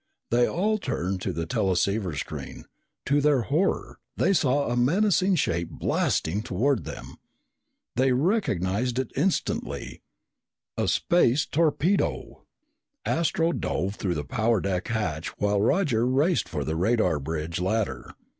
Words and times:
They 0.31 0.47
all 0.49 0.79
turned 0.79 1.21
to 1.21 1.31
the 1.31 1.45
teleceiver 1.45 2.15
screen. 2.15 2.65
To 3.05 3.21
their 3.21 3.43
horror, 3.43 3.99
they 4.17 4.33
saw 4.33 4.71
a 4.71 4.75
menacing 4.75 5.35
shape 5.35 5.69
blasting 5.69 6.41
toward 6.41 6.85
them. 6.85 7.17
They 7.95 8.11
recognized 8.11 8.97
it 8.97 9.11
instantly 9.15 10.01
a 10.75 10.87
space 10.87 11.45
torpedo! 11.45 12.45
Astro 13.05 13.51
dove 13.51 13.93
through 13.93 14.15
the 14.15 14.25
power 14.25 14.59
deck 14.59 14.87
hatch 14.87 15.37
while 15.37 15.61
Roger 15.61 16.07
raced 16.07 16.49
for 16.49 16.63
the 16.63 16.75
radar 16.75 17.19
bridge 17.19 17.59
ladder. 17.61 18.15